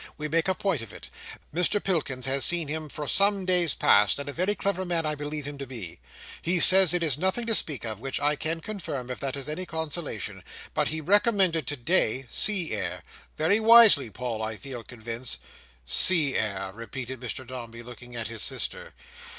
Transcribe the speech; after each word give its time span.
We 0.17 0.27
make 0.27 0.47
a 0.47 0.55
point 0.55 0.81
of 0.81 0.91
it. 0.91 1.09
Mr 1.53 1.83
Pilkins 1.83 2.25
has 2.25 2.43
seen 2.43 2.67
him 2.69 2.89
for 2.89 3.07
some 3.07 3.45
days 3.45 3.75
past, 3.75 4.17
and 4.17 4.27
a 4.27 4.33
very 4.33 4.55
clever 4.55 4.83
man 4.83 5.05
I 5.05 5.13
believe 5.13 5.45
him 5.45 5.59
to 5.59 5.67
be. 5.67 5.99
He 6.41 6.59
says 6.59 6.95
it 6.95 7.03
is 7.03 7.19
nothing 7.19 7.45
to 7.45 7.53
speak 7.53 7.85
of; 7.85 7.99
which 7.99 8.19
I 8.19 8.35
can 8.35 8.61
confirm, 8.61 9.11
if 9.11 9.19
that 9.19 9.35
is 9.35 9.47
any 9.47 9.67
consolation; 9.67 10.43
but 10.73 10.87
he 10.87 11.01
recommended, 11.01 11.67
today, 11.67 12.25
sea 12.31 12.71
air. 12.71 13.03
Very 13.37 13.59
wisely, 13.59 14.09
Paul, 14.09 14.41
I 14.41 14.57
feel 14.57 14.83
convinced." 14.83 15.37
"Sea 15.85 16.35
air," 16.35 16.71
repeated 16.73 17.19
Mr 17.19 17.45
Dombey, 17.45 17.83
looking 17.83 18.15
at 18.15 18.27
his 18.27 18.41
sister. 18.41 18.95